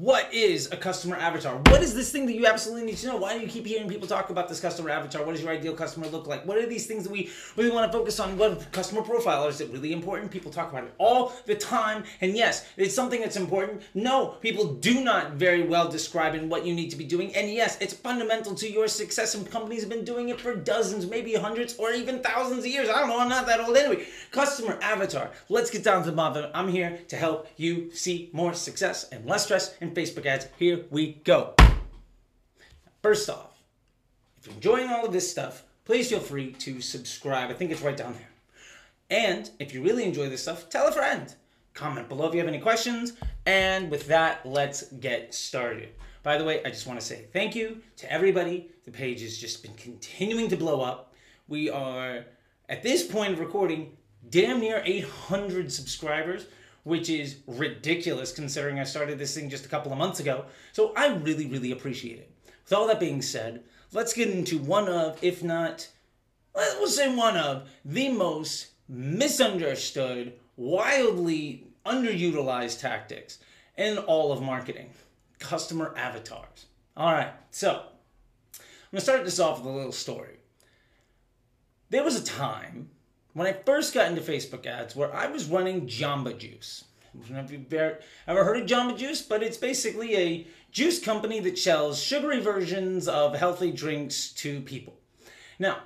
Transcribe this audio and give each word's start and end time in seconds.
What 0.00 0.32
is 0.32 0.72
a 0.72 0.78
customer 0.78 1.16
avatar? 1.16 1.56
What 1.66 1.82
is 1.82 1.94
this 1.94 2.10
thing 2.10 2.24
that 2.24 2.32
you 2.34 2.46
absolutely 2.46 2.86
need 2.86 2.96
to 2.96 3.08
know? 3.08 3.16
Why 3.18 3.36
do 3.36 3.44
you 3.44 3.46
keep 3.46 3.66
hearing 3.66 3.86
people 3.86 4.08
talk 4.08 4.30
about 4.30 4.48
this 4.48 4.58
customer 4.58 4.88
avatar? 4.88 5.22
What 5.26 5.32
does 5.32 5.42
your 5.42 5.52
ideal 5.52 5.74
customer 5.74 6.06
look 6.06 6.26
like? 6.26 6.46
What 6.46 6.56
are 6.56 6.64
these 6.64 6.86
things 6.86 7.04
that 7.04 7.12
we 7.12 7.28
really 7.54 7.70
want 7.70 7.92
to 7.92 7.98
focus 7.98 8.18
on? 8.18 8.38
What 8.38 8.72
customer 8.72 9.02
profile 9.02 9.46
is 9.46 9.60
it 9.60 9.70
really 9.70 9.92
important? 9.92 10.30
People 10.30 10.50
talk 10.50 10.70
about 10.70 10.84
it 10.84 10.94
all 10.96 11.34
the 11.44 11.54
time. 11.54 12.04
And 12.22 12.34
yes, 12.34 12.66
it's 12.78 12.94
something 12.94 13.20
that's 13.20 13.36
important. 13.36 13.82
No, 13.92 14.28
people 14.40 14.72
do 14.72 15.04
not 15.04 15.32
very 15.32 15.64
well 15.64 15.90
describe 15.90 16.34
in 16.34 16.48
what 16.48 16.64
you 16.64 16.72
need 16.72 16.88
to 16.92 16.96
be 16.96 17.04
doing. 17.04 17.36
And 17.36 17.52
yes, 17.52 17.76
it's 17.78 17.92
fundamental 17.92 18.54
to 18.54 18.72
your 18.72 18.88
success. 18.88 19.34
And 19.34 19.50
companies 19.50 19.82
have 19.82 19.90
been 19.90 20.06
doing 20.06 20.30
it 20.30 20.40
for 20.40 20.54
dozens, 20.54 21.04
maybe 21.04 21.34
hundreds, 21.34 21.76
or 21.76 21.90
even 21.90 22.22
thousands 22.22 22.60
of 22.60 22.66
years. 22.68 22.88
I 22.88 23.00
don't 23.00 23.10
know. 23.10 23.20
I'm 23.20 23.28
not 23.28 23.46
that 23.48 23.60
old 23.60 23.76
anyway. 23.76 24.06
Customer 24.30 24.78
avatar. 24.80 25.30
Let's 25.50 25.70
get 25.70 25.84
down 25.84 26.04
to 26.04 26.10
the 26.10 26.16
bottom. 26.16 26.50
I'm 26.54 26.68
here 26.68 27.00
to 27.08 27.16
help 27.16 27.48
you 27.58 27.92
see 27.92 28.30
more 28.32 28.54
success 28.54 29.06
and 29.12 29.26
less 29.26 29.44
stress 29.44 29.74
and 29.82 29.89
Facebook 29.94 30.26
ads. 30.26 30.46
Here 30.58 30.84
we 30.90 31.14
go. 31.24 31.54
First 33.02 33.30
off, 33.30 33.58
if 34.38 34.46
you're 34.46 34.54
enjoying 34.54 34.88
all 34.88 35.06
of 35.06 35.12
this 35.12 35.30
stuff, 35.30 35.64
please 35.84 36.08
feel 36.08 36.20
free 36.20 36.52
to 36.52 36.80
subscribe. 36.80 37.50
I 37.50 37.54
think 37.54 37.70
it's 37.70 37.82
right 37.82 37.96
down 37.96 38.14
there. 38.14 38.28
And 39.10 39.50
if 39.58 39.74
you 39.74 39.82
really 39.82 40.04
enjoy 40.04 40.28
this 40.28 40.42
stuff, 40.42 40.68
tell 40.68 40.86
a 40.86 40.92
friend. 40.92 41.34
Comment 41.74 42.08
below 42.08 42.28
if 42.28 42.34
you 42.34 42.40
have 42.40 42.48
any 42.48 42.60
questions. 42.60 43.14
And 43.46 43.90
with 43.90 44.06
that, 44.08 44.44
let's 44.44 44.84
get 44.92 45.34
started. 45.34 45.90
By 46.22 46.36
the 46.36 46.44
way, 46.44 46.62
I 46.64 46.68
just 46.68 46.86
want 46.86 47.00
to 47.00 47.06
say 47.06 47.26
thank 47.32 47.54
you 47.54 47.80
to 47.96 48.12
everybody. 48.12 48.70
The 48.84 48.90
page 48.90 49.22
has 49.22 49.38
just 49.38 49.62
been 49.62 49.74
continuing 49.74 50.48
to 50.48 50.56
blow 50.56 50.80
up. 50.82 51.14
We 51.48 51.70
are, 51.70 52.24
at 52.68 52.82
this 52.82 53.06
point 53.06 53.32
of 53.32 53.40
recording, 53.40 53.96
damn 54.28 54.60
near 54.60 54.82
800 54.84 55.72
subscribers 55.72 56.46
which 56.84 57.08
is 57.08 57.36
ridiculous 57.46 58.32
considering 58.32 58.78
I 58.78 58.84
started 58.84 59.18
this 59.18 59.34
thing 59.34 59.50
just 59.50 59.66
a 59.66 59.68
couple 59.68 59.92
of 59.92 59.98
months 59.98 60.20
ago. 60.20 60.46
So 60.72 60.92
I 60.96 61.08
really, 61.08 61.46
really 61.46 61.72
appreciate 61.72 62.18
it. 62.18 62.30
With 62.64 62.72
all 62.72 62.86
that 62.86 63.00
being 63.00 63.22
said, 63.22 63.64
let's 63.92 64.12
get 64.12 64.30
into 64.30 64.58
one 64.58 64.88
of, 64.88 65.22
if 65.22 65.42
not, 65.42 65.88
let's 66.54 66.96
say 66.96 67.14
one 67.14 67.36
of, 67.36 67.68
the 67.84 68.08
most 68.08 68.68
misunderstood, 68.88 70.34
wildly 70.56 71.66
underutilized 71.86 72.80
tactics 72.80 73.38
in 73.76 73.98
all 73.98 74.32
of 74.32 74.42
marketing 74.42 74.90
customer 75.38 75.94
avatars. 75.96 76.66
All 76.96 77.12
right, 77.12 77.32
so 77.50 77.70
I'm 78.60 78.62
gonna 78.92 79.00
start 79.00 79.24
this 79.24 79.40
off 79.40 79.58
with 79.58 79.72
a 79.72 79.76
little 79.76 79.92
story. 79.92 80.36
There 81.88 82.04
was 82.04 82.20
a 82.20 82.24
time 82.24 82.90
when 83.32 83.46
I 83.46 83.52
first 83.52 83.94
got 83.94 84.08
into 84.08 84.20
Facebook 84.20 84.66
ads 84.66 84.96
where 84.96 85.14
I 85.14 85.26
was 85.26 85.46
running 85.46 85.86
Jamba 85.86 86.36
Juice. 86.36 86.84
If 87.14 87.50
you've 87.50 87.72
ever 87.72 88.44
heard 88.44 88.62
of 88.62 88.68
Jamba 88.68 88.96
Juice, 88.96 89.22
but 89.22 89.42
it's 89.42 89.56
basically 89.56 90.16
a 90.16 90.46
juice 90.70 91.02
company 91.02 91.40
that 91.40 91.58
sells 91.58 92.00
sugary 92.00 92.40
versions 92.40 93.08
of 93.08 93.34
healthy 93.34 93.72
drinks 93.72 94.30
to 94.34 94.60
people. 94.60 94.96
Now, 95.58 95.78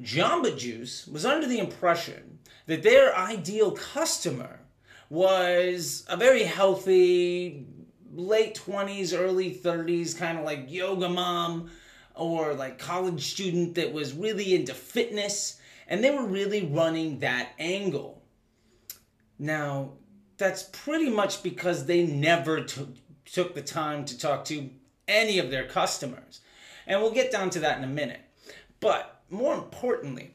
Jamba 0.00 0.56
Juice 0.56 1.06
was 1.06 1.24
under 1.24 1.46
the 1.46 1.58
impression 1.58 2.38
that 2.66 2.82
their 2.82 3.16
ideal 3.16 3.70
customer 3.70 4.60
was 5.08 6.04
a 6.08 6.16
very 6.16 6.42
healthy, 6.42 7.66
late 8.12 8.54
20s, 8.54 9.18
early 9.18 9.54
30s, 9.54 10.16
kind 10.16 10.38
of 10.38 10.44
like 10.44 10.70
yoga 10.70 11.08
mom 11.08 11.70
or 12.14 12.54
like 12.54 12.78
college 12.78 13.30
student 13.30 13.74
that 13.76 13.92
was 13.92 14.12
really 14.12 14.54
into 14.54 14.74
fitness 14.74 15.60
and 15.86 16.02
they 16.02 16.10
were 16.10 16.26
really 16.26 16.66
running 16.66 17.20
that 17.20 17.50
angle. 17.58 18.22
Now, 19.38 19.92
that's 20.38 20.64
pretty 20.64 21.10
much 21.10 21.42
because 21.42 21.86
they 21.86 22.06
never 22.06 22.62
took, 22.62 22.88
took 23.24 23.54
the 23.54 23.62
time 23.62 24.04
to 24.06 24.18
talk 24.18 24.44
to 24.46 24.70
any 25.08 25.38
of 25.38 25.50
their 25.50 25.66
customers. 25.66 26.40
And 26.86 27.00
we'll 27.00 27.12
get 27.12 27.32
down 27.32 27.50
to 27.50 27.60
that 27.60 27.78
in 27.78 27.84
a 27.84 27.88
minute. 27.88 28.20
But 28.80 29.22
more 29.30 29.54
importantly, 29.54 30.34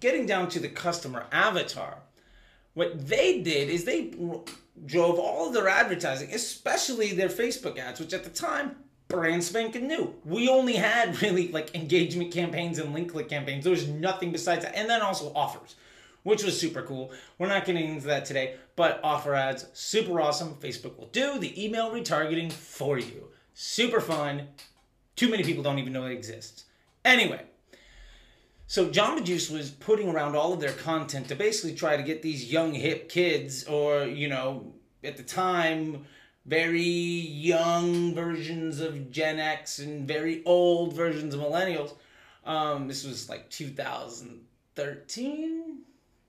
getting 0.00 0.26
down 0.26 0.48
to 0.50 0.60
the 0.60 0.68
customer 0.68 1.26
avatar, 1.30 1.98
what 2.74 3.06
they 3.06 3.40
did 3.40 3.68
is 3.68 3.84
they 3.84 4.12
drove 4.86 5.18
all 5.18 5.48
of 5.48 5.54
their 5.54 5.68
advertising, 5.68 6.32
especially 6.32 7.12
their 7.12 7.28
Facebook 7.28 7.78
ads, 7.78 8.00
which 8.00 8.12
at 8.12 8.24
the 8.24 8.30
time 8.30 8.76
brand 9.14 9.44
spanking 9.44 9.86
new. 9.86 10.14
We 10.24 10.48
only 10.48 10.74
had 10.74 11.20
really 11.22 11.48
like 11.48 11.74
engagement 11.74 12.32
campaigns 12.32 12.78
and 12.78 12.92
link 12.92 13.12
click 13.12 13.28
campaigns. 13.28 13.64
There 13.64 13.70
was 13.70 13.88
nothing 13.88 14.32
besides 14.32 14.64
that. 14.64 14.76
And 14.76 14.88
then 14.88 15.02
also 15.02 15.32
offers, 15.34 15.76
which 16.22 16.42
was 16.44 16.58
super 16.58 16.82
cool. 16.82 17.12
We're 17.38 17.48
not 17.48 17.64
getting 17.64 17.94
into 17.94 18.06
that 18.08 18.24
today, 18.24 18.56
but 18.76 19.00
offer 19.02 19.34
ads, 19.34 19.66
super 19.72 20.20
awesome. 20.20 20.54
Facebook 20.54 20.98
will 20.98 21.08
do 21.08 21.38
the 21.38 21.64
email 21.64 21.90
retargeting 21.90 22.52
for 22.52 22.98
you. 22.98 23.28
Super 23.54 24.00
fun. 24.00 24.48
Too 25.16 25.30
many 25.30 25.44
people 25.44 25.62
don't 25.62 25.78
even 25.78 25.92
know 25.92 26.06
it 26.06 26.12
exists. 26.12 26.64
Anyway, 27.04 27.42
so 28.66 28.88
Jamba 28.88 29.22
Juice 29.22 29.50
was 29.50 29.70
putting 29.70 30.08
around 30.08 30.34
all 30.34 30.52
of 30.52 30.60
their 30.60 30.72
content 30.72 31.28
to 31.28 31.36
basically 31.36 31.74
try 31.76 31.96
to 31.96 32.02
get 32.02 32.22
these 32.22 32.50
young 32.50 32.72
hip 32.72 33.08
kids 33.08 33.64
or, 33.64 34.04
you 34.04 34.28
know, 34.28 34.72
at 35.04 35.16
the 35.16 35.22
time 35.22 36.06
very 36.46 36.82
young 36.82 38.14
versions 38.14 38.80
of 38.80 39.10
Gen 39.10 39.40
X 39.40 39.78
and 39.78 40.06
very 40.06 40.42
old 40.44 40.92
versions 40.94 41.32
of 41.34 41.40
millennials. 41.40 41.94
Um, 42.44 42.86
this 42.88 43.04
was 43.04 43.30
like 43.30 43.50
2013, 43.50 45.78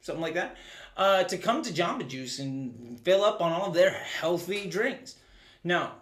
something 0.01 0.21
like 0.21 0.35
that, 0.35 0.55
uh, 0.95 1.23
to 1.25 1.37
come 1.37 1.61
to 1.63 1.73
Jamba 1.73 2.07
Juice 2.07 2.39
and 2.39 2.97
fill 3.01 3.21
up 3.23 3.41
on 3.41 3.51
all 3.51 3.67
of 3.67 3.73
their 3.73 3.91
healthy 3.91 4.69
drinks. 4.69 5.15
Now, 5.63 5.95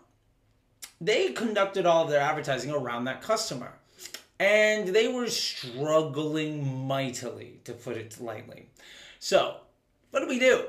they 1.02 1.32
conducted 1.32 1.86
all 1.86 2.04
of 2.04 2.10
their 2.10 2.22
advertising 2.22 2.72
around 2.72 3.06
that 3.06 3.22
customer. 3.22 3.74
And 4.40 4.90
they 4.90 5.08
were 5.08 5.28
struggling 5.28 6.88
mightily, 6.88 7.60
to 7.64 7.74
put 7.74 7.98
it 7.98 8.20
lightly. 8.20 8.68
So, 9.20 9.58
what 10.12 10.20
do 10.20 10.28
we 10.28 10.40
do? 10.40 10.66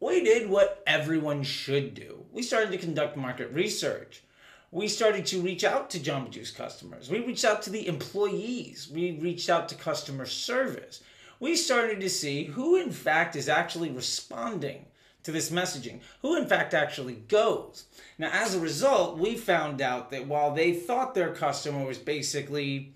We 0.00 0.22
did 0.22 0.48
what 0.48 0.82
everyone 0.86 1.42
should 1.42 1.94
do. 1.94 2.24
We 2.32 2.42
started 2.42 2.70
to 2.72 2.78
conduct 2.78 3.16
market 3.16 3.52
research. 3.52 4.22
We 4.70 4.86
started 4.86 5.24
to 5.26 5.40
reach 5.40 5.64
out 5.64 5.90
to 5.90 5.98
Jamba 5.98 6.30
Juice 6.30 6.50
customers. 6.50 7.10
We 7.10 7.20
reached 7.20 7.44
out 7.44 7.62
to 7.62 7.70
the 7.70 7.86
employees. 7.86 8.88
We 8.92 9.12
reached 9.12 9.48
out 9.48 9.68
to 9.70 9.74
customer 9.74 10.26
service. 10.26 11.02
We 11.40 11.56
started 11.56 12.00
to 12.00 12.10
see 12.10 12.44
who, 12.44 12.76
in 12.76 12.90
fact, 12.90 13.34
is 13.34 13.48
actually 13.48 13.90
responding 13.90 14.84
to 15.22 15.32
this 15.32 15.50
messaging, 15.50 16.00
who, 16.22 16.36
in 16.36 16.46
fact, 16.46 16.74
actually 16.74 17.14
goes. 17.14 17.84
Now, 18.18 18.30
as 18.32 18.54
a 18.54 18.60
result, 18.60 19.18
we 19.18 19.36
found 19.36 19.80
out 19.80 20.10
that 20.10 20.26
while 20.26 20.54
they 20.54 20.74
thought 20.74 21.14
their 21.14 21.32
customer 21.32 21.84
was 21.84 21.98
basically 21.98 22.92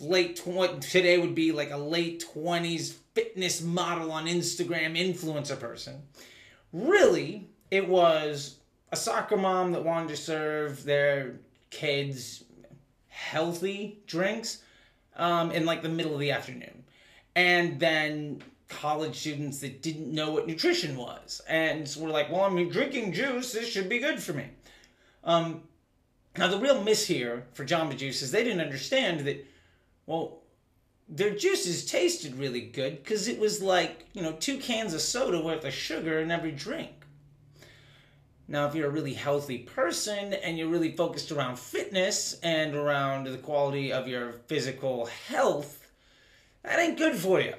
late 0.00 0.36
20, 0.36 0.80
today 0.80 1.18
would 1.18 1.34
be 1.34 1.52
like 1.52 1.70
a 1.70 1.76
late 1.76 2.24
20s 2.34 2.94
fitness 3.14 3.62
model 3.62 4.12
on 4.12 4.26
Instagram 4.26 4.96
influencer 4.96 5.58
person. 5.58 6.02
Really, 6.72 7.48
it 7.70 7.88
was 7.88 8.56
a 8.92 8.96
soccer 8.96 9.36
mom 9.36 9.72
that 9.72 9.84
wanted 9.84 10.08
to 10.08 10.16
serve 10.16 10.84
their 10.84 11.36
kids 11.70 12.44
healthy 13.08 14.00
drinks 14.06 14.62
um, 15.16 15.50
in 15.50 15.66
like 15.66 15.82
the 15.82 15.88
middle 15.88 16.14
of 16.14 16.20
the 16.20 16.30
afternoon. 16.30 16.84
And 17.36 17.78
then 17.78 18.42
college 18.68 19.18
students 19.18 19.60
that 19.60 19.82
didn't 19.82 20.12
know 20.12 20.30
what 20.30 20.46
nutrition 20.46 20.96
was 20.96 21.40
and 21.48 21.94
were 21.98 22.08
like, 22.08 22.30
well, 22.30 22.42
I'm 22.42 22.68
drinking 22.70 23.12
juice, 23.12 23.52
this 23.52 23.68
should 23.68 23.88
be 23.88 23.98
good 23.98 24.22
for 24.22 24.32
me. 24.32 24.46
Um, 25.24 25.62
now, 26.38 26.48
the 26.48 26.58
real 26.58 26.82
miss 26.82 27.06
here 27.06 27.46
for 27.54 27.64
Jamba 27.64 27.96
Juice 27.96 28.22
is 28.22 28.30
they 28.30 28.44
didn't 28.44 28.60
understand 28.60 29.20
that, 29.26 29.44
well, 30.10 30.40
their 31.08 31.36
juices 31.36 31.86
tasted 31.86 32.34
really 32.34 32.62
good 32.62 32.96
because 32.96 33.28
it 33.28 33.38
was 33.38 33.62
like, 33.62 34.06
you 34.12 34.22
know, 34.22 34.32
two 34.32 34.58
cans 34.58 34.92
of 34.92 35.00
soda 35.00 35.40
worth 35.40 35.64
of 35.64 35.72
sugar 35.72 36.18
in 36.18 36.32
every 36.32 36.50
drink. 36.50 36.90
Now, 38.48 38.66
if 38.66 38.74
you're 38.74 38.88
a 38.88 38.92
really 38.92 39.14
healthy 39.14 39.58
person 39.58 40.34
and 40.34 40.58
you're 40.58 40.66
really 40.66 40.96
focused 40.96 41.30
around 41.30 41.60
fitness 41.60 42.40
and 42.42 42.74
around 42.74 43.28
the 43.28 43.38
quality 43.38 43.92
of 43.92 44.08
your 44.08 44.32
physical 44.48 45.06
health, 45.28 45.92
that 46.64 46.80
ain't 46.80 46.98
good 46.98 47.14
for 47.14 47.40
you. 47.40 47.54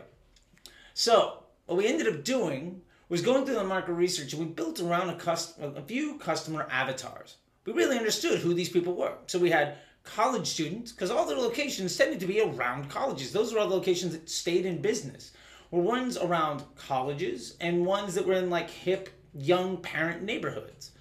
So, 0.94 1.44
what 1.68 1.78
we 1.78 1.88
ended 1.88 2.14
up 2.14 2.26
doing 2.26 2.82
was 3.08 3.22
going 3.22 3.46
through 3.46 3.56
the 3.56 3.64
market 3.64 3.94
research 3.94 4.34
and 4.34 4.46
we 4.46 4.54
built 4.54 4.82
around 4.82 5.10
a, 5.10 5.16
cust- 5.16 5.58
a 5.58 5.82
few 5.84 6.18
customer 6.18 6.68
avatars. 6.70 7.38
We 7.64 7.72
really 7.72 7.98
understood 7.98 8.40
who 8.40 8.54
these 8.54 8.68
people 8.68 8.94
were. 8.94 9.14
So, 9.28 9.40
we 9.40 9.52
had 9.52 9.78
college 10.04 10.48
students, 10.48 10.92
because 10.92 11.12
all 11.12 11.26
the 11.26 11.36
locations 11.36 11.96
tended 11.96 12.20
to 12.20 12.28
be 12.28 12.42
around 12.42 12.90
colleges. 12.90 13.32
Those 13.32 13.54
were 13.54 13.60
all 13.60 13.70
the 13.70 13.76
locations 13.76 14.14
that 14.14 14.30
stayed 14.30 14.66
in 14.66 14.82
business. 14.82 15.32
Were 15.70 15.82
ones 15.82 16.18
around 16.18 16.64
colleges 16.76 17.56
and 17.62 17.86
ones 17.86 18.16
that 18.16 18.26
were 18.26 18.34
in 18.34 18.50
like 18.50 18.70
hip, 18.70 19.10
young 19.34 19.78
parent 19.78 20.24
neighborhoods. 20.24 20.92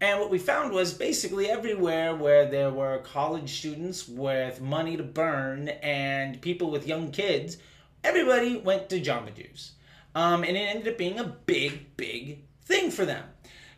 And 0.00 0.18
what 0.18 0.30
we 0.30 0.38
found 0.38 0.72
was 0.72 0.92
basically 0.92 1.48
everywhere 1.48 2.16
where 2.16 2.46
there 2.46 2.70
were 2.72 2.98
college 2.98 3.58
students 3.58 4.08
with 4.08 4.60
money 4.60 4.96
to 4.96 5.02
burn 5.02 5.68
and 5.68 6.40
people 6.40 6.70
with 6.70 6.88
young 6.88 7.12
kids, 7.12 7.58
everybody 8.02 8.56
went 8.56 8.88
to 8.88 9.00
Jamba 9.00 9.32
Juice. 9.34 9.72
Um, 10.14 10.42
and 10.42 10.56
it 10.56 10.60
ended 10.60 10.88
up 10.88 10.98
being 10.98 11.20
a 11.20 11.24
big, 11.24 11.96
big 11.96 12.40
thing 12.64 12.90
for 12.90 13.04
them. 13.04 13.24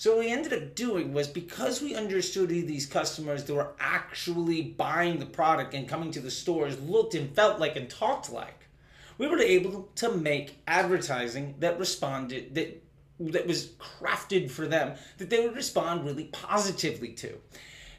So 0.04 0.16
what 0.16 0.26
we 0.26 0.30
ended 0.30 0.52
up 0.52 0.74
doing 0.74 1.14
was 1.14 1.28
because 1.28 1.80
we 1.80 1.94
understood 1.94 2.50
who 2.50 2.60
these 2.60 2.84
customers 2.84 3.42
that 3.44 3.54
were 3.54 3.72
actually 3.80 4.60
buying 4.60 5.18
the 5.18 5.24
product 5.24 5.72
and 5.72 5.88
coming 5.88 6.10
to 6.10 6.20
the 6.20 6.30
stores 6.30 6.78
looked 6.82 7.14
and 7.14 7.34
felt 7.34 7.58
like 7.58 7.76
and 7.76 7.88
talked 7.88 8.30
like, 8.30 8.66
we 9.16 9.28
were 9.28 9.38
able 9.38 9.88
to 9.94 10.12
make 10.12 10.58
advertising 10.66 11.54
that 11.60 11.78
responded 11.78 12.54
that 12.54 12.82
that 13.18 13.46
was 13.46 13.68
crafted 13.78 14.50
for 14.50 14.66
them 14.66 14.94
that 15.16 15.30
they 15.30 15.40
would 15.40 15.56
respond 15.56 16.04
really 16.04 16.24
positively 16.24 17.14
to. 17.14 17.38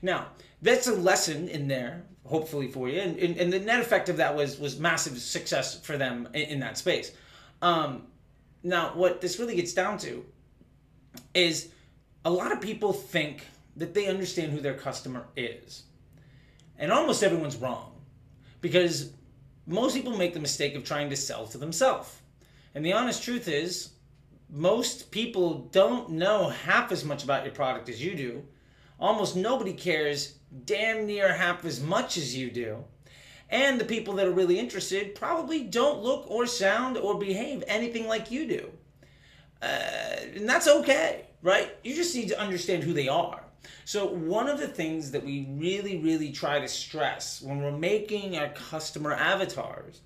Now, 0.03 0.27
that's 0.61 0.85
a 0.85 0.93
lesson 0.93 1.47
in 1.47 1.67
there, 1.67 2.03
hopefully 2.23 2.67
for 2.67 2.87
you, 2.87 2.99
and, 2.99 3.17
and, 3.17 3.35
and 3.35 3.51
the 3.51 3.61
net 3.61 3.79
effect 3.79 4.09
of 4.09 4.17
that 4.17 4.35
was 4.35 4.59
was 4.59 4.79
massive 4.79 5.17
success 5.17 5.79
for 5.79 5.97
them 5.97 6.29
in, 6.35 6.41
in 6.41 6.59
that 6.59 6.77
space. 6.77 7.13
Um, 7.63 8.03
now, 8.61 8.91
what 8.93 9.21
this 9.21 9.39
really 9.39 9.55
gets 9.55 9.73
down 9.73 9.97
to 9.97 10.23
is 11.33 11.69
a 12.25 12.31
lot 12.31 12.51
of 12.51 12.60
people 12.60 12.92
think 12.92 13.45
that 13.77 13.94
they 13.94 14.07
understand 14.07 14.51
who 14.51 14.60
their 14.60 14.74
customer 14.74 15.27
is. 15.38 15.83
And 16.77 16.92
almost 16.92 17.24
everyone's 17.24 17.56
wrong 17.56 17.94
because 18.62 19.12
most 19.68 19.95
people 19.95 20.18
make 20.18 20.33
the 20.33 20.39
mistake 20.39 20.75
of 20.75 20.83
trying 20.83 21.10
to 21.12 21.16
sell 21.16 21.45
to 21.48 21.57
themselves. 21.57 22.19
And 22.74 22.83
the 22.83 22.94
honest 22.94 23.24
truth 23.24 23.48
is, 23.48 23.92
most 24.50 25.12
people 25.12 25.69
don't 25.72 26.10
know 26.10 26.50
half 26.50 26.92
as 26.92 27.06
much 27.06 27.24
about 27.24 27.45
your 27.45 27.54
product 27.54 27.89
as 27.89 28.04
you 28.04 28.16
do. 28.16 28.44
Almost 29.00 29.36
nobody 29.36 29.74
cares 29.74 30.36
damn 30.66 31.06
near 31.06 31.33
half 31.33 31.63
as 31.63 31.80
much 31.80 32.18
as 32.18 32.36
you 32.36 32.50
do. 32.50 32.83
And 33.50 33.80
the 33.80 33.86
people 33.86 34.16
that 34.16 34.25
are 34.25 34.31
really 34.31 34.60
interested 34.60 35.13
probably 35.16 35.63
don't 35.63 36.01
look 36.01 36.30
or 36.30 36.48
sound 36.48 36.98
or 36.98 37.19
behave 37.19 37.63
anything 37.68 38.07
like 38.07 38.31
you 38.31 38.48
do. 38.48 38.72
Uh, 39.62 39.94
and 40.35 40.47
that's 40.47 40.67
okay, 40.67 41.27
right? 41.41 41.75
You 41.83 41.95
just 41.95 42.15
need 42.15 42.27
to 42.29 42.39
understand 42.39 42.83
who 42.83 42.93
they 42.93 43.07
are. 43.07 43.41
So, 43.85 44.05
one 44.05 44.47
of 44.47 44.59
the 44.59 44.67
things 44.67 45.11
that 45.11 45.23
we 45.23 45.47
really, 45.49 45.97
really 45.97 46.31
try 46.31 46.59
to 46.59 46.67
stress 46.67 47.41
when 47.41 47.61
we're 47.61 47.71
making 47.71 48.37
our 48.37 48.49
customer 48.49 49.13
avatars 49.13 50.01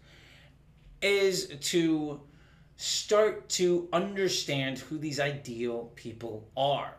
is 1.02 1.48
to 1.48 2.22
start 2.78 3.50
to 3.50 3.90
understand 3.92 4.80
who 4.80 4.98
these 4.98 5.20
ideal 5.20 5.92
people 5.96 6.48
are. 6.56 6.94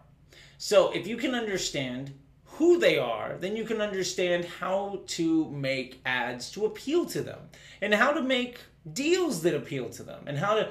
So, 0.58 0.90
if 0.92 1.06
you 1.06 1.16
can 1.16 1.34
understand 1.34 2.12
who 2.44 2.78
they 2.78 2.98
are, 2.98 3.36
then 3.38 3.56
you 3.56 3.64
can 3.64 3.80
understand 3.80 4.44
how 4.44 5.00
to 5.06 5.48
make 5.50 6.00
ads 6.04 6.50
to 6.50 6.66
appeal 6.66 7.06
to 7.06 7.22
them 7.22 7.38
and 7.80 7.94
how 7.94 8.12
to 8.12 8.22
make 8.22 8.58
deals 8.92 9.40
that 9.42 9.54
appeal 9.54 9.88
to 9.90 10.02
them 10.02 10.24
and 10.26 10.36
how 10.36 10.54
to 10.54 10.70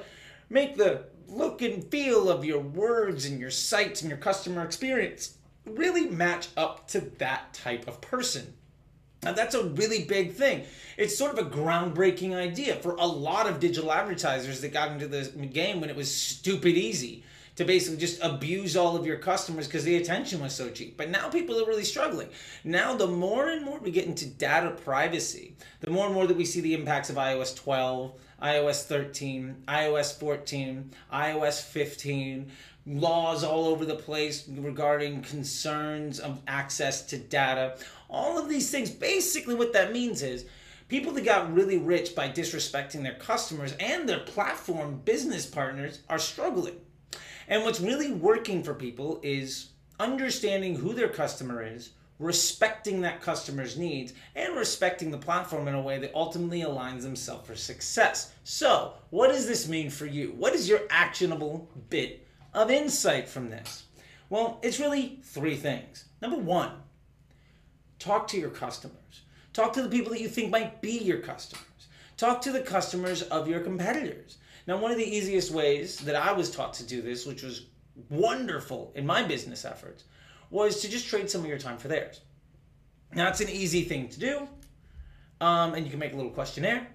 make 0.50 0.76
the 0.76 1.04
look 1.28 1.62
and 1.62 1.84
feel 1.90 2.28
of 2.28 2.44
your 2.44 2.60
words 2.60 3.24
and 3.24 3.40
your 3.40 3.50
sites 3.50 4.02
and 4.02 4.10
your 4.10 4.18
customer 4.18 4.64
experience 4.64 5.38
really 5.64 6.06
match 6.06 6.48
up 6.56 6.88
to 6.88 7.00
that 7.18 7.54
type 7.54 7.86
of 7.86 8.00
person. 8.00 8.52
Now, 9.22 9.32
that's 9.32 9.54
a 9.54 9.64
really 9.64 10.04
big 10.04 10.32
thing. 10.32 10.64
It's 10.96 11.16
sort 11.16 11.38
of 11.38 11.46
a 11.46 11.50
groundbreaking 11.50 12.34
idea 12.34 12.76
for 12.76 12.96
a 12.96 13.04
lot 13.04 13.46
of 13.46 13.60
digital 13.60 13.92
advertisers 13.92 14.62
that 14.62 14.72
got 14.72 14.92
into 14.92 15.06
the 15.06 15.24
game 15.46 15.80
when 15.80 15.90
it 15.90 15.96
was 15.96 16.12
stupid 16.12 16.76
easy 16.76 17.22
to 17.60 17.66
basically 17.66 17.98
just 17.98 18.18
abuse 18.22 18.74
all 18.74 18.96
of 18.96 19.04
your 19.04 19.18
customers 19.18 19.66
because 19.66 19.84
the 19.84 19.96
attention 19.96 20.40
was 20.40 20.54
so 20.54 20.70
cheap. 20.70 20.96
But 20.96 21.10
now 21.10 21.28
people 21.28 21.60
are 21.60 21.66
really 21.66 21.84
struggling. 21.84 22.30
Now, 22.64 22.94
the 22.94 23.06
more 23.06 23.50
and 23.50 23.62
more 23.62 23.78
we 23.78 23.90
get 23.90 24.06
into 24.06 24.24
data 24.24 24.70
privacy, 24.70 25.56
the 25.80 25.90
more 25.90 26.06
and 26.06 26.14
more 26.14 26.26
that 26.26 26.38
we 26.38 26.46
see 26.46 26.62
the 26.62 26.72
impacts 26.72 27.10
of 27.10 27.16
iOS 27.16 27.54
12, 27.54 28.14
iOS 28.42 28.84
13, 28.84 29.64
iOS 29.68 30.18
14, 30.18 30.90
iOS 31.12 31.62
15, 31.62 32.50
laws 32.86 33.44
all 33.44 33.66
over 33.66 33.84
the 33.84 33.94
place 33.94 34.48
regarding 34.48 35.20
concerns 35.20 36.18
of 36.18 36.40
access 36.48 37.02
to 37.02 37.18
data. 37.18 37.76
All 38.08 38.38
of 38.38 38.48
these 38.48 38.70
things, 38.70 38.88
basically, 38.88 39.54
what 39.54 39.74
that 39.74 39.92
means 39.92 40.22
is 40.22 40.46
people 40.88 41.12
that 41.12 41.26
got 41.26 41.52
really 41.52 41.76
rich 41.76 42.14
by 42.14 42.30
disrespecting 42.30 43.02
their 43.02 43.16
customers 43.16 43.74
and 43.78 44.08
their 44.08 44.20
platform 44.20 45.02
business 45.04 45.44
partners 45.44 46.00
are 46.08 46.18
struggling. 46.18 46.76
And 47.50 47.64
what's 47.64 47.80
really 47.80 48.12
working 48.12 48.62
for 48.62 48.74
people 48.74 49.18
is 49.24 49.70
understanding 49.98 50.76
who 50.76 50.94
their 50.94 51.08
customer 51.08 51.62
is, 51.64 51.90
respecting 52.20 53.00
that 53.00 53.20
customer's 53.20 53.76
needs, 53.76 54.12
and 54.36 54.54
respecting 54.54 55.10
the 55.10 55.18
platform 55.18 55.66
in 55.66 55.74
a 55.74 55.82
way 55.82 55.98
that 55.98 56.14
ultimately 56.14 56.60
aligns 56.60 57.02
themselves 57.02 57.46
for 57.48 57.56
success. 57.56 58.32
So, 58.44 58.94
what 59.10 59.32
does 59.32 59.48
this 59.48 59.68
mean 59.68 59.90
for 59.90 60.06
you? 60.06 60.32
What 60.38 60.54
is 60.54 60.68
your 60.68 60.82
actionable 60.90 61.68
bit 61.90 62.24
of 62.54 62.70
insight 62.70 63.28
from 63.28 63.50
this? 63.50 63.82
Well, 64.28 64.60
it's 64.62 64.78
really 64.78 65.18
three 65.24 65.56
things. 65.56 66.04
Number 66.22 66.38
one, 66.38 66.70
talk 67.98 68.28
to 68.28 68.38
your 68.38 68.50
customers. 68.50 69.22
Talk 69.52 69.72
to 69.72 69.82
the 69.82 69.88
people 69.88 70.12
that 70.12 70.20
you 70.20 70.28
think 70.28 70.52
might 70.52 70.80
be 70.80 70.98
your 70.98 71.18
customers. 71.18 71.64
Talk 72.16 72.42
to 72.42 72.52
the 72.52 72.60
customers 72.60 73.22
of 73.22 73.48
your 73.48 73.58
competitors. 73.58 74.38
Now, 74.66 74.76
one 74.76 74.90
of 74.90 74.98
the 74.98 75.04
easiest 75.04 75.50
ways 75.50 75.98
that 76.00 76.16
I 76.16 76.32
was 76.32 76.50
taught 76.50 76.74
to 76.74 76.84
do 76.84 77.02
this, 77.02 77.26
which 77.26 77.42
was 77.42 77.66
wonderful 78.08 78.92
in 78.94 79.06
my 79.06 79.22
business 79.22 79.64
efforts, 79.64 80.04
was 80.50 80.80
to 80.82 80.88
just 80.88 81.08
trade 81.08 81.30
some 81.30 81.42
of 81.42 81.46
your 81.46 81.58
time 81.58 81.78
for 81.78 81.88
theirs. 81.88 82.20
Now, 83.14 83.28
it's 83.28 83.40
an 83.40 83.48
easy 83.48 83.84
thing 83.84 84.08
to 84.08 84.20
do, 84.20 84.48
um, 85.40 85.74
and 85.74 85.84
you 85.84 85.90
can 85.90 85.98
make 85.98 86.12
a 86.12 86.16
little 86.16 86.30
questionnaire, 86.30 86.86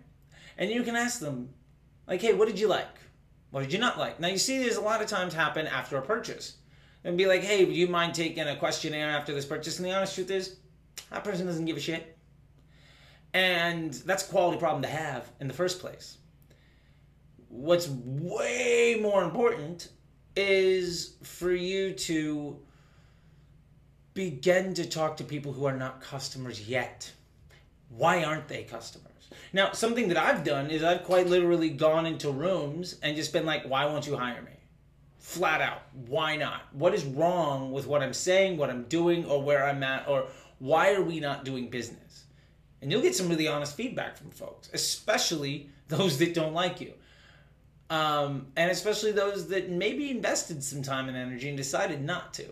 and 0.58 0.70
you 0.70 0.84
can 0.84 0.96
ask 0.96 1.20
them, 1.20 1.50
like, 2.08 2.22
hey, 2.22 2.34
what 2.34 2.48
did 2.48 2.60
you 2.60 2.68
like? 2.68 3.00
What 3.52 3.62
did 3.62 3.74
you 3.74 3.80
not 3.80 3.98
like? 3.98 4.20
Now, 4.20 4.28
you 4.28 4.38
see, 4.38 4.60
there's 4.60 4.78
a 4.78 4.82
lot 4.82 5.02
of 5.02 5.08
times 5.08 5.34
happen 5.34 5.68
after 5.68 5.98
a 5.98 6.02
purchase. 6.02 6.58
And 7.04 7.18
be 7.18 7.28
like, 7.28 7.44
hey, 7.44 7.64
would 7.64 7.76
you 7.76 7.88
mind 7.88 8.16
taking 8.16 8.48
a 8.48 8.56
questionnaire 8.56 9.12
after 9.12 9.32
this 9.32 9.46
purchase? 9.46 9.78
And 9.78 9.86
the 9.86 9.94
honest 9.94 10.16
truth 10.16 10.32
is, 10.32 10.58
that 11.12 11.24
person 11.24 11.46
doesn't 11.46 11.66
give 11.66 11.78
a 11.78 11.80
shit. 11.80 12.18
And 13.34 13.94
that's 13.94 14.28
a 14.28 14.32
quality 14.32 14.58
problem 14.58 14.82
to 14.82 14.88
have 14.88 15.30
in 15.40 15.48
the 15.48 15.54
first 15.54 15.80
place. 15.80 16.18
What's 17.56 17.88
way 17.90 19.00
more 19.02 19.24
important 19.24 19.90
is 20.36 21.16
for 21.24 21.52
you 21.52 21.94
to 21.94 22.60
begin 24.14 24.74
to 24.74 24.86
talk 24.86 25.18
to 25.18 25.24
people 25.24 25.54
who 25.54 25.66
are 25.66 25.76
not 25.76 26.02
customers 26.02 26.68
yet. 26.68 27.12
Why 27.90 28.24
aren't 28.24 28.48
they 28.50 28.64
customers? 28.64 29.30
Now, 29.54 29.72
something 29.72 30.10
that 30.10 30.18
I've 30.18 30.44
done 30.44 30.70
is 30.70 30.84
I've 30.84 31.04
quite 31.04 31.28
literally 31.28 31.70
gone 31.70 32.06
into 32.06 32.30
rooms 32.30 32.98
and 33.02 33.16
just 33.16 33.32
been 33.32 33.46
like, 33.46 33.64
why 33.64 33.86
won't 33.86 34.06
you 34.06 34.18
hire 34.18 34.42
me? 34.42 34.52
Flat 35.20 35.62
out, 35.62 35.82
why 36.08 36.36
not? 36.36 36.62
What 36.74 36.94
is 36.94 37.06
wrong 37.06 37.72
with 37.72 37.88
what 37.88 38.04
I'm 38.04 38.14
saying, 38.14 38.58
what 38.58 38.70
I'm 38.70 38.84
doing, 38.84 39.26
or 39.26 39.42
where 39.42 39.66
I'm 39.66 39.82
at, 39.82 40.08
or 40.08 40.28
why 40.60 40.94
are 40.94 41.02
we 41.02 41.20
not 41.20 41.46
doing 41.46 41.70
business? 41.70 42.26
And 42.82 42.92
you'll 42.92 43.02
get 43.02 43.16
some 43.16 43.30
really 43.30 43.48
honest 43.48 43.76
feedback 43.76 44.18
from 44.18 44.30
folks, 44.30 44.70
especially 44.74 45.70
those 45.88 46.18
that 46.20 46.34
don't 46.34 46.54
like 46.54 46.82
you. 46.82 46.94
Um, 47.90 48.48
and 48.56 48.72
especially 48.72 49.12
those 49.12 49.48
that 49.50 49.70
maybe 49.70 50.10
invested 50.10 50.64
some 50.64 50.82
time 50.82 51.08
and 51.08 51.16
energy 51.16 51.48
and 51.48 51.58
decided 51.58 52.04
not 52.04 52.34
to. 52.36 52.46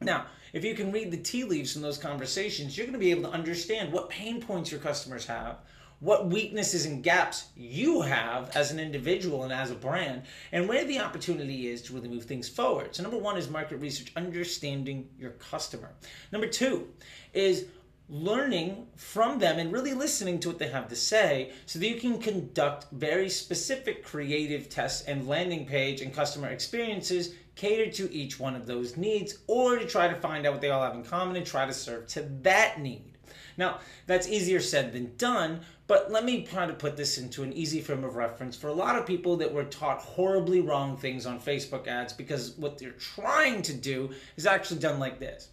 Now, 0.00 0.26
if 0.52 0.64
you 0.64 0.74
can 0.74 0.92
read 0.92 1.10
the 1.10 1.16
tea 1.16 1.44
leaves 1.44 1.72
from 1.72 1.82
those 1.82 1.98
conversations, 1.98 2.76
you're 2.76 2.86
going 2.86 2.92
to 2.92 2.98
be 2.98 3.10
able 3.10 3.22
to 3.22 3.30
understand 3.30 3.92
what 3.92 4.08
pain 4.08 4.40
points 4.40 4.70
your 4.70 4.80
customers 4.80 5.26
have, 5.26 5.58
what 6.00 6.26
weaknesses 6.28 6.84
and 6.86 7.02
gaps 7.02 7.46
you 7.56 8.02
have 8.02 8.54
as 8.54 8.70
an 8.70 8.78
individual 8.78 9.42
and 9.44 9.52
as 9.52 9.70
a 9.70 9.74
brand, 9.74 10.22
and 10.52 10.68
where 10.68 10.84
the 10.84 11.00
opportunity 11.00 11.68
is 11.68 11.82
to 11.82 11.94
really 11.94 12.08
move 12.08 12.24
things 12.24 12.48
forward. 12.48 12.94
So, 12.94 13.02
number 13.02 13.18
one 13.18 13.36
is 13.36 13.48
market 13.48 13.78
research, 13.78 14.12
understanding 14.14 15.08
your 15.18 15.30
customer. 15.32 15.90
Number 16.30 16.46
two 16.46 16.88
is 17.32 17.66
learning 18.08 18.86
from 18.94 19.38
them 19.38 19.58
and 19.58 19.72
really 19.72 19.92
listening 19.92 20.38
to 20.38 20.48
what 20.48 20.58
they 20.58 20.68
have 20.68 20.88
to 20.88 20.96
say 20.96 21.50
so 21.66 21.78
that 21.78 21.88
you 21.88 21.96
can 21.96 22.20
conduct 22.20 22.86
very 22.92 23.28
specific 23.28 24.04
creative 24.04 24.68
tests 24.68 25.06
and 25.08 25.26
landing 25.26 25.66
page 25.66 26.00
and 26.00 26.14
customer 26.14 26.48
experiences 26.48 27.34
cater 27.56 27.90
to 27.90 28.12
each 28.12 28.38
one 28.38 28.54
of 28.54 28.66
those 28.66 28.96
needs 28.96 29.38
or 29.48 29.78
to 29.78 29.86
try 29.86 30.06
to 30.06 30.14
find 30.14 30.46
out 30.46 30.52
what 30.52 30.60
they 30.60 30.70
all 30.70 30.82
have 30.82 30.94
in 30.94 31.02
common 31.02 31.36
and 31.36 31.46
try 31.46 31.66
to 31.66 31.72
serve 31.72 32.06
to 32.06 32.22
that 32.42 32.80
need. 32.80 33.12
Now, 33.56 33.80
that's 34.06 34.28
easier 34.28 34.60
said 34.60 34.92
than 34.92 35.16
done, 35.16 35.60
but 35.86 36.12
let 36.12 36.24
me 36.24 36.44
try 36.44 36.66
to 36.66 36.74
put 36.74 36.96
this 36.96 37.16
into 37.16 37.42
an 37.42 37.52
easy 37.54 37.80
frame 37.80 38.04
of 38.04 38.14
reference 38.14 38.56
for 38.56 38.68
a 38.68 38.74
lot 38.74 38.96
of 38.96 39.06
people 39.06 39.36
that 39.38 39.52
were 39.52 39.64
taught 39.64 39.98
horribly 39.98 40.60
wrong 40.60 40.96
things 40.96 41.26
on 41.26 41.40
Facebook 41.40 41.86
ads 41.86 42.12
because 42.12 42.52
what 42.58 42.78
they're 42.78 42.90
trying 42.92 43.62
to 43.62 43.72
do 43.72 44.10
is 44.36 44.46
actually 44.46 44.80
done 44.80 44.98
like 45.00 45.18
this. 45.18 45.48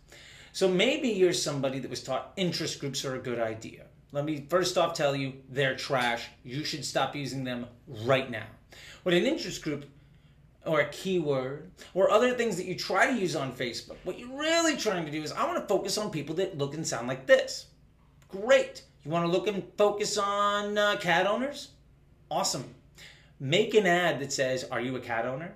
So 0.53 0.67
maybe 0.67 1.09
you're 1.09 1.33
somebody 1.33 1.79
that 1.79 1.89
was 1.89 2.03
taught 2.03 2.31
interest 2.37 2.79
groups 2.79 3.03
are 3.03 3.15
a 3.15 3.19
good 3.19 3.39
idea. 3.39 3.85
Let 4.11 4.23
me 4.23 4.45
first 4.47 4.77
off 4.77 4.93
tell 4.93 5.15
you 5.15 5.33
they're 5.49 5.75
trash. 5.75 6.27
You 6.43 6.63
should 6.63 6.85
stop 6.85 7.15
using 7.15 7.43
them 7.43 7.65
right 8.05 8.29
now. 8.29 8.45
What 9.01 9.15
an 9.15 9.25
interest 9.25 9.63
group 9.63 9.85
or 10.63 10.81
a 10.81 10.89
keyword 10.89 11.71
or 11.95 12.11
other 12.11 12.35
things 12.35 12.55
that 12.57 12.65
you 12.65 12.75
try 12.75 13.07
to 13.07 13.19
use 13.19 13.35
on 13.35 13.51
Facebook, 13.51 13.97
what 14.03 14.19
you're 14.19 14.37
really 14.37 14.77
trying 14.77 15.05
to 15.05 15.11
do 15.11 15.23
is 15.23 15.31
I 15.31 15.45
want 15.45 15.59
to 15.59 15.67
focus 15.67 15.97
on 15.97 16.11
people 16.11 16.35
that 16.35 16.57
look 16.57 16.75
and 16.75 16.87
sound 16.87 17.07
like 17.07 17.25
this. 17.25 17.65
Great. 18.29 18.83
You 19.03 19.09
want 19.11 19.25
to 19.25 19.31
look 19.31 19.47
and 19.47 19.63
focus 19.75 20.19
on 20.19 20.77
uh, 20.77 20.97
cat 20.97 21.25
owners? 21.27 21.69
Awesome. 22.31 22.75
Make 23.39 23.73
an 23.73 23.85
ad 23.87 24.19
that 24.19 24.31
says, 24.31 24.65
Are 24.71 24.79
you 24.79 24.95
a 24.95 24.99
cat 24.99 25.25
owner? 25.25 25.55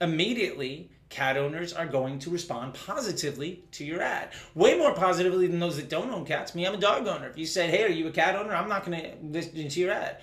Immediately 0.00 0.90
cat 1.08 1.36
owners 1.36 1.72
are 1.72 1.86
going 1.86 2.18
to 2.20 2.30
respond 2.30 2.74
positively 2.74 3.64
to 3.72 3.84
your 3.84 4.02
ad. 4.02 4.30
Way 4.54 4.76
more 4.76 4.94
positively 4.94 5.46
than 5.46 5.60
those 5.60 5.76
that 5.76 5.88
don't 5.88 6.10
own 6.10 6.24
cats. 6.24 6.54
Me, 6.54 6.66
I'm 6.66 6.74
a 6.74 6.78
dog 6.78 7.06
owner. 7.06 7.28
If 7.28 7.38
you 7.38 7.46
said, 7.46 7.70
hey, 7.70 7.84
are 7.84 7.88
you 7.88 8.08
a 8.08 8.12
cat 8.12 8.36
owner? 8.36 8.54
I'm 8.54 8.68
not 8.68 8.84
going 8.84 9.00
to 9.00 9.12
listen 9.22 9.68
to 9.68 9.80
your 9.80 9.92
ad. 9.92 10.18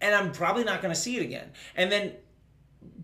And 0.00 0.14
I'm 0.14 0.32
probably 0.32 0.64
not 0.64 0.80
going 0.80 0.94
to 0.94 1.00
see 1.00 1.16
it 1.16 1.22
again. 1.22 1.50
And 1.74 1.90
then 1.90 2.12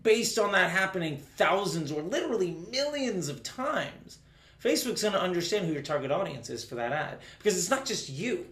based 0.01 0.39
on 0.39 0.53
that 0.53 0.71
happening 0.71 1.17
thousands 1.17 1.91
or 1.91 2.01
literally 2.01 2.55
millions 2.71 3.27
of 3.27 3.43
times, 3.43 4.19
Facebook's 4.63 5.01
going 5.01 5.13
to 5.13 5.21
understand 5.21 5.65
who 5.65 5.73
your 5.73 5.81
target 5.81 6.11
audience 6.11 6.49
is 6.49 6.63
for 6.63 6.75
that 6.75 6.93
ad. 6.93 7.19
Because 7.37 7.57
it's 7.57 7.69
not 7.69 7.85
just 7.85 8.09
you. 8.09 8.45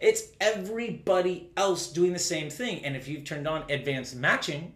It's 0.00 0.22
everybody 0.40 1.50
else 1.56 1.88
doing 1.88 2.12
the 2.12 2.18
same 2.18 2.50
thing. 2.50 2.84
And 2.84 2.96
if 2.96 3.08
you've 3.08 3.24
turned 3.24 3.48
on 3.48 3.64
advanced 3.70 4.14
matching, 4.16 4.74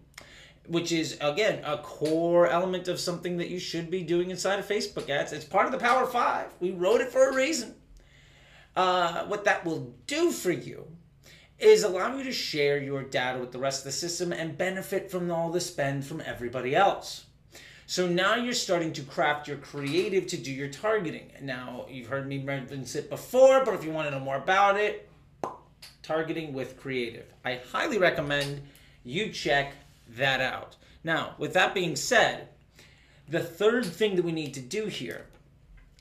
which 0.66 0.92
is 0.92 1.16
again 1.20 1.62
a 1.64 1.78
core 1.78 2.46
element 2.46 2.88
of 2.88 3.00
something 3.00 3.36
that 3.38 3.48
you 3.48 3.58
should 3.58 3.90
be 3.90 4.02
doing 4.02 4.30
inside 4.30 4.58
of 4.58 4.66
Facebook 4.66 5.10
ads. 5.10 5.32
It's 5.32 5.44
part 5.44 5.66
of 5.66 5.72
the 5.72 5.78
Power 5.78 6.06
Five. 6.06 6.48
We 6.60 6.70
wrote 6.70 7.00
it 7.00 7.10
for 7.10 7.28
a 7.28 7.34
reason. 7.34 7.74
Uh, 8.74 9.24
what 9.26 9.44
that 9.44 9.64
will 9.64 9.94
do 10.06 10.30
for 10.30 10.50
you 10.50 10.86
is 11.58 11.84
allow 11.84 12.16
you 12.16 12.24
to 12.24 12.32
share 12.32 12.78
your 12.78 13.02
data 13.02 13.38
with 13.38 13.52
the 13.52 13.58
rest 13.58 13.80
of 13.80 13.84
the 13.84 13.92
system 13.92 14.32
and 14.32 14.58
benefit 14.58 15.10
from 15.10 15.30
all 15.30 15.50
the 15.50 15.60
spend 15.60 16.04
from 16.04 16.22
everybody 16.24 16.74
else. 16.74 17.26
So 17.86 18.08
now 18.08 18.36
you're 18.36 18.54
starting 18.54 18.92
to 18.94 19.02
craft 19.02 19.46
your 19.46 19.58
creative 19.58 20.26
to 20.28 20.36
do 20.38 20.50
your 20.50 20.68
targeting. 20.68 21.30
Now, 21.42 21.86
you've 21.90 22.06
heard 22.06 22.26
me 22.26 22.42
reference 22.42 22.94
it 22.94 23.10
before, 23.10 23.64
but 23.64 23.74
if 23.74 23.84
you 23.84 23.90
want 23.90 24.08
to 24.08 24.12
know 24.12 24.24
more 24.24 24.36
about 24.36 24.76
it, 24.76 25.08
targeting 26.02 26.52
with 26.52 26.80
creative. 26.80 27.26
I 27.44 27.60
highly 27.70 27.98
recommend 27.98 28.62
you 29.04 29.30
check 29.30 29.74
that 30.16 30.40
out. 30.40 30.76
Now, 31.04 31.34
with 31.38 31.52
that 31.54 31.74
being 31.74 31.96
said, 31.96 32.48
the 33.28 33.40
third 33.40 33.84
thing 33.84 34.16
that 34.16 34.24
we 34.24 34.32
need 34.32 34.54
to 34.54 34.60
do 34.60 34.86
here 34.86 35.26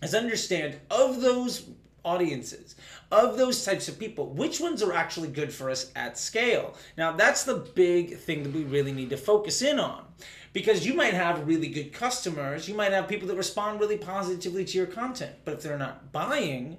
is 0.01 0.13
understand 0.15 0.77
of 0.89 1.21
those 1.21 1.69
audiences, 2.03 2.75
of 3.11 3.37
those 3.37 3.63
types 3.63 3.87
of 3.87 3.99
people, 3.99 4.27
which 4.27 4.59
ones 4.59 4.81
are 4.81 4.93
actually 4.93 5.27
good 5.27 5.53
for 5.53 5.69
us 5.69 5.91
at 5.95 6.17
scale. 6.17 6.75
Now, 6.97 7.11
that's 7.11 7.43
the 7.43 7.55
big 7.55 8.17
thing 8.17 8.43
that 8.43 8.53
we 8.53 8.63
really 8.63 8.91
need 8.91 9.11
to 9.11 9.17
focus 9.17 9.61
in 9.61 9.79
on. 9.79 10.05
Because 10.53 10.85
you 10.85 10.93
might 10.93 11.13
have 11.13 11.47
really 11.47 11.69
good 11.69 11.93
customers, 11.93 12.67
you 12.67 12.75
might 12.75 12.91
have 12.91 13.07
people 13.07 13.27
that 13.29 13.37
respond 13.37 13.79
really 13.79 13.97
positively 13.97 14.65
to 14.65 14.77
your 14.77 14.87
content, 14.87 15.35
but 15.45 15.53
if 15.53 15.61
they're 15.61 15.77
not 15.77 16.11
buying, 16.11 16.77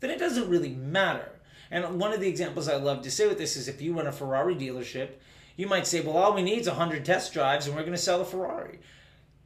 then 0.00 0.10
it 0.10 0.18
doesn't 0.18 0.48
really 0.48 0.70
matter. 0.70 1.28
And 1.70 2.00
one 2.00 2.12
of 2.12 2.20
the 2.20 2.28
examples 2.28 2.68
I 2.68 2.76
love 2.76 3.02
to 3.02 3.10
say 3.10 3.26
with 3.26 3.38
this 3.38 3.56
is 3.56 3.68
if 3.68 3.82
you 3.82 3.94
run 3.94 4.06
a 4.06 4.12
Ferrari 4.12 4.54
dealership 4.54 5.10
you 5.56 5.66
might 5.66 5.86
say, 5.86 6.00
well, 6.00 6.16
all 6.16 6.34
we 6.34 6.42
need 6.42 6.60
is 6.60 6.68
100 6.68 7.04
test 7.04 7.32
drives 7.32 7.66
and 7.66 7.76
we're 7.76 7.82
going 7.82 7.92
to 7.92 7.98
sell 7.98 8.20
a 8.20 8.24
Ferrari. 8.24 8.80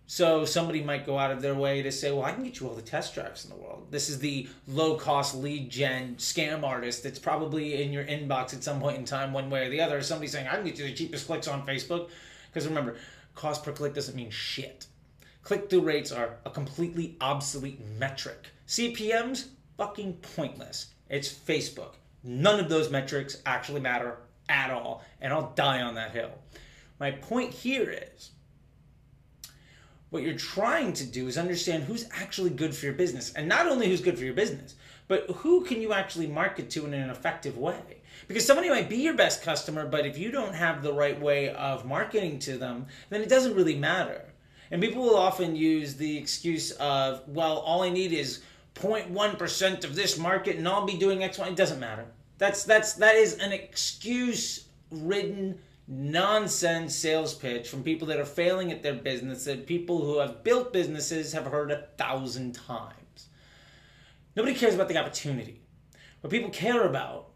So 0.08 0.44
somebody 0.44 0.82
might 0.82 1.04
go 1.04 1.18
out 1.18 1.32
of 1.32 1.42
their 1.42 1.54
way 1.54 1.82
to 1.82 1.90
say, 1.90 2.12
well, 2.12 2.25
I 2.25 2.32
can 2.32 2.44
get 2.44 2.60
you 2.60 2.68
all 2.68 2.75
the 2.75 2.82
test 2.82 3.14
drives 3.14 3.44
in 3.44 3.50
the 3.50 3.56
world. 3.56 3.88
This 3.90 4.08
is 4.08 4.20
the 4.20 4.48
low 4.68 4.96
cost 4.96 5.34
lead 5.34 5.68
gen 5.68 6.14
scam 6.16 6.62
artist 6.62 7.02
that's 7.02 7.18
probably 7.18 7.82
in 7.82 7.92
your 7.92 8.04
inbox 8.04 8.54
at 8.54 8.62
some 8.62 8.80
point 8.80 8.98
in 8.98 9.04
time, 9.04 9.32
one 9.32 9.50
way 9.50 9.66
or 9.66 9.70
the 9.70 9.80
other. 9.80 10.00
Somebody 10.02 10.28
saying, 10.28 10.46
I 10.46 10.54
can 10.54 10.64
get 10.64 10.78
you 10.78 10.84
the 10.84 10.94
cheapest 10.94 11.26
clicks 11.26 11.48
on 11.48 11.66
Facebook. 11.66 12.08
Because 12.48 12.68
remember, 12.68 12.96
cost 13.34 13.64
per 13.64 13.72
click 13.72 13.94
doesn't 13.94 14.14
mean 14.14 14.30
shit. 14.30 14.86
Click 15.42 15.68
through 15.68 15.82
rates 15.82 16.12
are 16.12 16.36
a 16.44 16.50
completely 16.50 17.16
obsolete 17.20 17.80
metric. 17.98 18.46
CPMs, 18.68 19.48
fucking 19.76 20.14
pointless. 20.34 20.86
It's 21.08 21.32
Facebook. 21.32 21.94
None 22.22 22.60
of 22.60 22.68
those 22.68 22.90
metrics 22.90 23.42
actually 23.44 23.80
matter 23.80 24.18
at 24.48 24.70
all, 24.70 25.04
and 25.20 25.32
I'll 25.32 25.52
die 25.54 25.82
on 25.82 25.94
that 25.94 26.12
hill. 26.12 26.30
My 26.98 27.10
point 27.10 27.52
here 27.52 27.90
is 27.90 28.30
what 30.10 30.22
you're 30.22 30.34
trying 30.34 30.92
to 30.94 31.04
do 31.04 31.26
is 31.26 31.36
understand 31.36 31.84
who's 31.84 32.08
actually 32.14 32.50
good 32.50 32.74
for 32.74 32.86
your 32.86 32.94
business, 32.94 33.32
and 33.34 33.48
not 33.48 33.66
only 33.66 33.88
who's 33.88 34.00
good 34.00 34.18
for 34.18 34.24
your 34.24 34.34
business, 34.34 34.74
but 35.08 35.28
who 35.30 35.64
can 35.64 35.80
you 35.80 35.92
actually 35.92 36.26
market 36.26 36.70
to 36.70 36.84
in 36.84 36.94
an 36.94 37.10
effective 37.10 37.58
way. 37.58 37.80
Because 38.28 38.46
somebody 38.46 38.68
might 38.68 38.88
be 38.88 38.96
your 38.96 39.14
best 39.14 39.42
customer, 39.42 39.86
but 39.86 40.06
if 40.06 40.18
you 40.18 40.30
don't 40.30 40.54
have 40.54 40.82
the 40.82 40.92
right 40.92 41.20
way 41.20 41.50
of 41.50 41.84
marketing 41.84 42.38
to 42.40 42.56
them, 42.56 42.86
then 43.10 43.20
it 43.20 43.28
doesn't 43.28 43.54
really 43.54 43.76
matter. 43.76 44.24
And 44.70 44.82
people 44.82 45.02
will 45.02 45.16
often 45.16 45.54
use 45.54 45.94
the 45.94 46.16
excuse 46.16 46.72
of, 46.72 47.22
well, 47.28 47.58
all 47.58 47.82
I 47.82 47.90
need 47.90 48.12
is 48.12 48.42
0.1% 48.74 49.84
of 49.84 49.94
this 49.94 50.18
market 50.18 50.56
and 50.56 50.66
I'll 50.66 50.86
be 50.86 50.98
doing 50.98 51.22
X, 51.22 51.38
Y. 51.38 51.48
It 51.48 51.56
doesn't 51.56 51.78
matter. 51.78 52.06
That's 52.38 52.64
that's 52.64 52.95
that 52.95 53.14
is 53.16 53.38
an 53.38 53.52
excuse 53.52 54.66
ridden 54.90 55.59
nonsense 55.88 56.95
sales 56.95 57.35
pitch 57.35 57.69
from 57.69 57.83
people 57.83 58.09
that 58.09 58.19
are 58.19 58.25
failing 58.25 58.73
at 58.73 58.83
their 58.83 58.95
business 58.95 59.45
that 59.45 59.66
people 59.66 60.05
who 60.05 60.19
have 60.19 60.43
built 60.43 60.73
businesses 60.73 61.33
have 61.33 61.47
heard 61.47 61.71
a 61.71 61.87
thousand 61.97 62.55
times. 62.55 63.28
Nobody 64.35 64.55
cares 64.55 64.75
about 64.75 64.88
the 64.88 64.99
opportunity. 64.99 65.62
What 66.21 66.31
people 66.31 66.50
care 66.50 66.87
about 66.87 67.31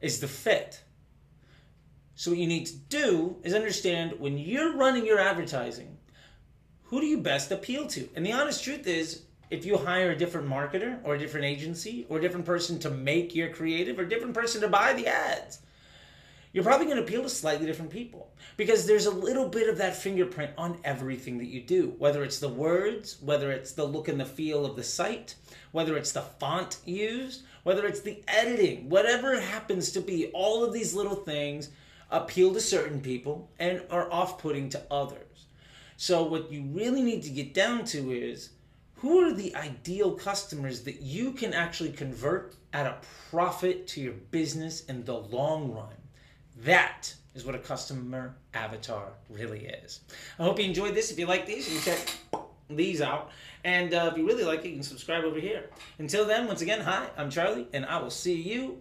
is 0.00 0.20
the 0.20 0.28
fit. 0.28 0.82
So 2.14 2.30
what 2.30 2.38
you 2.38 2.46
need 2.46 2.66
to 2.66 2.76
do 2.76 3.36
is 3.42 3.52
understand 3.52 4.14
when 4.18 4.38
you're 4.38 4.76
running 4.76 5.04
your 5.04 5.18
advertising, 5.18 5.98
who 6.84 7.00
do 7.00 7.06
you 7.06 7.18
best 7.18 7.50
appeal 7.50 7.86
to? 7.88 8.08
And 8.14 8.24
the 8.24 8.32
honest 8.32 8.62
truth 8.62 8.86
is 8.86 9.22
if 9.50 9.64
you 9.64 9.76
hire 9.78 10.10
a 10.10 10.16
different 10.16 10.48
marketer 10.48 10.98
or 11.04 11.14
a 11.14 11.18
different 11.18 11.46
agency 11.46 12.06
or 12.08 12.18
a 12.18 12.20
different 12.20 12.46
person 12.46 12.78
to 12.80 12.90
make 12.90 13.34
your 13.34 13.48
creative 13.48 13.98
or 13.98 14.02
a 14.02 14.08
different 14.08 14.34
person 14.34 14.60
to 14.60 14.68
buy 14.68 14.92
the 14.92 15.06
ads, 15.06 15.60
you're 16.52 16.64
probably 16.64 16.86
going 16.86 16.96
to 16.96 17.02
appeal 17.02 17.22
to 17.22 17.28
slightly 17.28 17.66
different 17.66 17.90
people 17.90 18.30
because 18.56 18.86
there's 18.86 19.06
a 19.06 19.10
little 19.10 19.48
bit 19.48 19.68
of 19.68 19.76
that 19.78 19.94
fingerprint 19.94 20.52
on 20.56 20.78
everything 20.84 21.36
that 21.38 21.48
you 21.48 21.60
do, 21.60 21.94
whether 21.98 22.24
it's 22.24 22.38
the 22.38 22.48
words, 22.48 23.18
whether 23.20 23.52
it's 23.52 23.72
the 23.72 23.84
look 23.84 24.08
and 24.08 24.18
the 24.18 24.24
feel 24.24 24.64
of 24.64 24.74
the 24.74 24.82
site, 24.82 25.34
whether 25.72 25.96
it's 25.96 26.12
the 26.12 26.22
font 26.22 26.78
used, 26.86 27.42
whether 27.62 27.86
it's 27.86 28.00
the 28.00 28.22
editing, 28.26 28.88
whatever 28.88 29.34
it 29.34 29.42
happens 29.42 29.92
to 29.92 30.00
be, 30.00 30.28
all 30.28 30.64
of 30.64 30.72
these 30.72 30.94
little 30.94 31.14
things 31.14 31.68
appeal 32.10 32.54
to 32.54 32.60
certain 32.60 33.00
people 33.00 33.50
and 33.58 33.82
are 33.90 34.10
off 34.10 34.38
putting 34.38 34.70
to 34.70 34.82
others. 34.90 35.20
So, 35.98 36.22
what 36.22 36.50
you 36.50 36.62
really 36.62 37.02
need 37.02 37.22
to 37.24 37.30
get 37.30 37.54
down 37.54 37.84
to 37.86 38.12
is 38.12 38.50
who 38.96 39.20
are 39.20 39.32
the 39.32 39.54
ideal 39.54 40.12
customers 40.12 40.82
that 40.84 41.02
you 41.02 41.32
can 41.32 41.52
actually 41.52 41.92
convert 41.92 42.56
at 42.72 42.86
a 42.86 42.96
profit 43.30 43.86
to 43.88 44.00
your 44.00 44.14
business 44.30 44.84
in 44.84 45.04
the 45.04 45.14
long 45.14 45.72
run? 45.72 45.94
That 46.64 47.14
is 47.34 47.44
what 47.44 47.54
a 47.54 47.58
customer 47.58 48.34
avatar 48.54 49.12
really 49.28 49.66
is. 49.66 50.00
I 50.38 50.44
hope 50.44 50.58
you 50.58 50.64
enjoyed 50.64 50.94
this. 50.94 51.10
If 51.10 51.18
you 51.18 51.26
like 51.26 51.44
these, 51.44 51.68
you 51.68 51.78
can 51.78 51.96
check 51.96 52.42
these 52.70 53.02
out. 53.02 53.30
And 53.64 53.92
uh, 53.92 54.08
if 54.10 54.18
you 54.18 54.26
really 54.26 54.44
like 54.44 54.64
it, 54.64 54.68
you 54.68 54.74
can 54.74 54.82
subscribe 54.82 55.24
over 55.24 55.38
here. 55.38 55.68
Until 55.98 56.24
then, 56.24 56.46
once 56.46 56.62
again, 56.62 56.80
hi, 56.80 57.06
I'm 57.18 57.30
Charley, 57.30 57.66
and 57.74 57.84
I 57.84 58.00
will 58.00 58.10
see 58.10 58.40
you 58.40 58.78